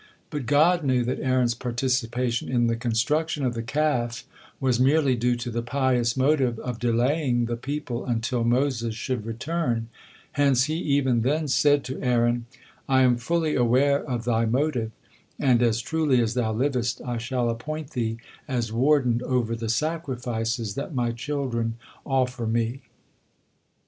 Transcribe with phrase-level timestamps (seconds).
[0.31, 4.25] But God knew that Aaron's participation in the construction of the Calf
[4.59, 9.89] was merely due to the pious motive of delaying the people until Moses should return,
[10.31, 12.47] hence He even then said to Aaron:
[12.89, 14.89] "I am fully aware of they motive,
[15.37, 20.73] and, as truly as thou livest, I shall appoint thee as warden over the sacrifices
[20.73, 21.75] that My children
[22.07, 22.81] offer Me."